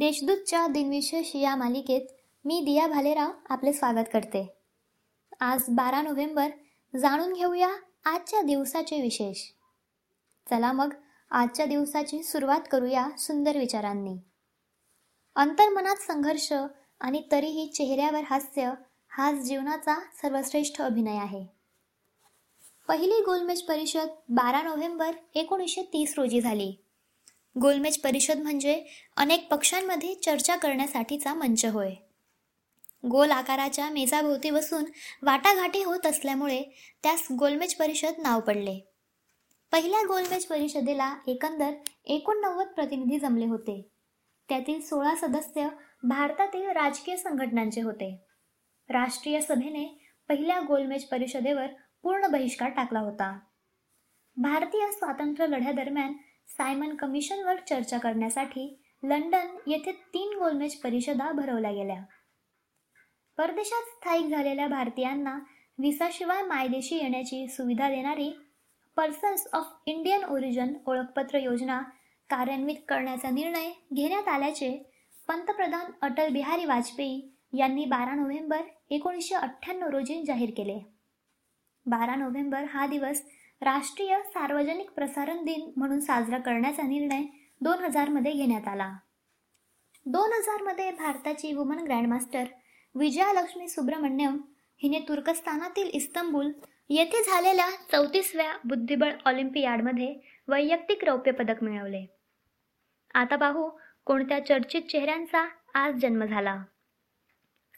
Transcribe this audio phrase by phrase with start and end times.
[0.00, 2.00] देशदूतच्या दिनविशेष या मालिकेत
[2.44, 4.56] मी दिया भालेराव आपले स्वागत करते.
[5.40, 6.48] आज बारा नोव्हेंबर
[6.96, 7.70] जाणून घेऊया
[8.04, 9.38] आजच्या दिवसाचे विशेष.
[10.50, 10.94] चला मग
[11.30, 14.16] आजच्या दिवसाची सुरुवात करूया सुंदर विचारांनी.
[15.36, 16.52] अंतर्मनात संघर्ष
[17.00, 18.72] आणि तरीही चेहऱ्यावर हास्य
[19.08, 21.46] हाच जीवनाचा सर्वश्रेष्ठ अभिनय आहे.
[22.88, 26.84] पहिली गोलमेज परिषद बारा नोव्हेंबर एकोणीसशे तीस रोजी झाली.
[27.62, 28.84] गोलमेज परिषद म्हणजे
[29.16, 31.94] अनेक पक्षांमध्ये चर्चा करण्यासाठीचा मंच होय.
[33.10, 34.84] गोल आकाराच्या मेजाभोवती बसून
[35.22, 36.62] वाटाघाटी होत असल्यामुळे
[37.02, 38.88] त्यास गोलमेज परिषद नाव पडले.
[39.72, 41.70] पहिल्या गोलमेज परिषदेला एकंदर
[42.04, 43.88] एकोणनव्वद प्रतिनिधी जमले होते.
[44.48, 45.68] त्यातील सोळा सदस्य
[46.02, 48.24] भारतातील राजकीय संघटनांचे होते.
[48.88, 51.66] राष्ट्रीय सभेने पहिल्या गोलमेज परिषदेवर
[52.02, 53.38] पूर्ण बहिष्कार टाकला होता.
[54.36, 56.12] भारतीय स्वातंत्र्य लढ्यादरम्यान
[56.48, 62.02] सायमन कमिशनवर चर्चा करण्यासाठी लंडन येथे तीन गोलमेज परिषदा भरवल्या गेल्या.
[63.38, 65.38] परदेशात स्थायिक झालेल्या भारतीयांना
[65.78, 68.30] विसाशिवाय मायदेशी येण्याची सुविधा देणारी
[68.96, 71.80] पर्सन्स ऑफ इंडियन ओरिजन ओळखपत्र योजना
[72.30, 74.92] कार्यान्वित करण्याचा निर्णय घेण्यात आल्याचे
[75.28, 80.78] पंतप्रधान अटल बिहारी वाजपेयी यांनी बारा नोव्हेंबर एकोणीसशे अठ्ठ्याण्णव रोजी जाहीर केले.
[81.86, 83.22] बारा नोव्हेंबर हा दिवस
[83.62, 87.22] राष्ट्रीय सार्वजनिक प्रसारण दिन म्हणून साजरा करण्याचा निर्णय
[87.60, 88.92] दोन हजारमध्ये घेण्यात आला.
[90.06, 92.44] दोन हजारमध्ये भारताची वुमन ग्रँडमास्टर
[92.94, 94.40] विजयालक्ष्मी सुब्रमण्यम
[94.82, 96.52] हिने तुर्कस्तानातील इस्तंबूल
[96.88, 100.14] येथे झालेल्या चौतीसव्या बुद्धिबळ ऑलिम्पियाडमध्ये
[100.48, 102.04] वैयक्तिक रौप्य पदक मिळवले.
[103.14, 103.70] आता पाहू
[104.04, 106.56] कोणत्या चर्चित चेहऱ्यांचा आज जन्म झाला.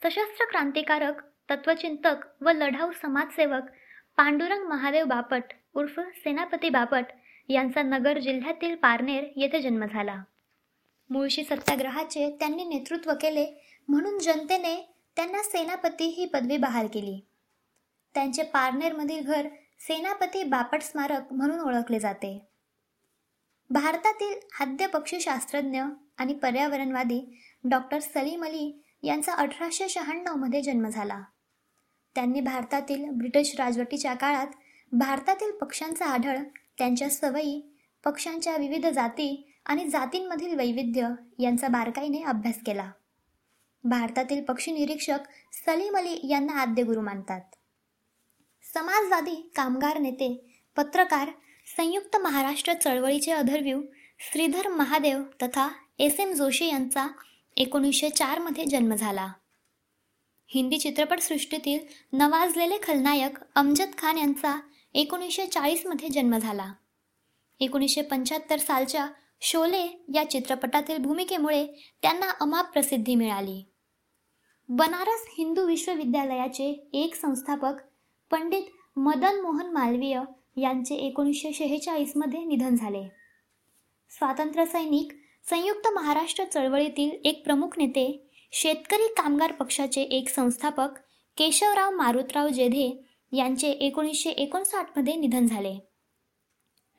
[0.03, 3.71] सशस्त्र क्रांतिकारक तत्वचिंतक व लढाऊ समाजसेवक
[4.17, 5.43] पांडुरंग महादेव बापट
[5.75, 7.05] उर्फ सेनापती बापट
[7.49, 10.23] यांचा नगर जिल्ह्यातील पारनेर येथे जन्म झाला.
[11.11, 13.47] मुळशी सत्याग्रहाचे त्यांनी नेतृत्व केले
[13.89, 17.27] म्हणून जनतेने त्यांना सेनापती ही पदवी बहाल केली.
[18.15, 19.49] त्यांचे पारनेरमधील घर
[19.81, 22.47] सेनापती बापट स्मारक म्हणून ओळखले जाते.
[23.71, 25.83] भारतातील आद्य पक्षीशास्त्रज्ञ
[26.19, 31.23] आणि पर्यावरणवादी डॉक्टर सलीम अली यांचा अठराशे शहाण्णवमध्ये जन्म झाला.
[32.15, 34.47] त्यांनी भारतातील ब्रिटिश राजवटीच्या काळात
[34.93, 36.39] भारतातील पक्ष्यांचा आढळ
[36.79, 37.61] त्यांच्या सवयी
[38.05, 41.09] पक्ष्यांच्या विविध जाती आणि जातींमधील वैविध्य
[41.39, 42.91] यांचा बारकाईने अभ्यास केला.
[43.85, 47.41] भारतातील पक्षी निरीक्षक सलीम अली यांना आद्यगुरू मानतात.
[48.65, 50.35] समाजवादी कामगार नेते
[50.77, 51.31] पत्रकार
[51.77, 53.81] संयुक्त महाराष्ट्र चळवळीचे अधर्व्यू
[54.21, 55.69] श्रीधर महादेव तथा
[55.99, 57.07] एस एम जोशी यांचा
[57.57, 59.27] एकोणीसशे चारमध्ये जन्म झाला.
[60.51, 61.79] हिंदी चित्रपटसृष्टीतील
[62.13, 64.59] नवाजलेले खलनायक अमजद खान यांचा
[64.95, 66.73] एकोणीसशे चाळीसमध्ये जन्म झाला.
[67.61, 69.07] एकोणीसशे पंच्याहत्तर सालच्या
[69.41, 71.67] शोले या चित्रपटातील भूमिकेमुळे
[72.03, 73.63] त्यांना अमाप प्रसिद्धी मिळाली.
[74.69, 77.81] बनारस हिंदू विश्वविद्यालयाचे एक संस्थापक
[78.31, 78.63] पंडित
[78.97, 80.21] मदन मोहन मालवीय
[80.57, 83.09] यांचे एकोणीसशे शेहेचाळीसमध्ये निधन झाले.
[84.11, 85.13] स्वातंत्र्य सैनिक
[85.51, 90.99] संयुक्त महाराष्ट्र चळवळीतील एक प्रमुख नेते शेतकरी कामगार पक्षाचे एक संस्थापक
[91.37, 95.79] केशवराव मारुतराव जेधे यांचे एकोणीसशे एकोणसाठमध्ये निधन झाले.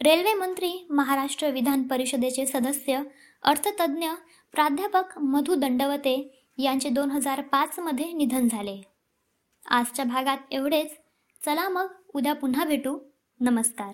[0.02, 3.02] रेल्वे मंत्री महाराष्ट्र विधान परिषदेचे सदस्य
[3.44, 4.10] अर्थतज्ज्ञ
[4.52, 8.82] प्राध्यापक मधु दंडवते यांचे दोन हजार पाचमध्ये निधन झाले.
[9.66, 10.98] आजच्या भागात एवढेच.
[11.46, 13.00] चला मग उद्या पुन्हा भेटू.
[13.40, 13.94] नमस्कार.